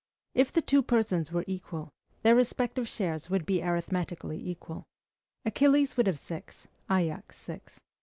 [0.33, 1.91] If the two persons were equal,
[2.23, 4.87] their respective shares would be arithmetically equal:
[5.45, 7.79] Achilles would have six, Ajax six.